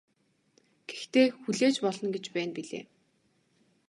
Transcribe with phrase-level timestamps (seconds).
[0.89, 2.83] Гэхдээ хүлээж болно гэж байна билээ.